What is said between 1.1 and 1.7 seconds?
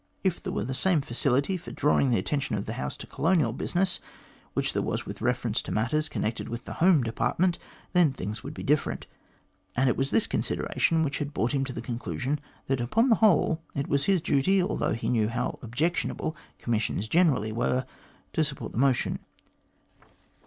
GLADSTONE COLONY facility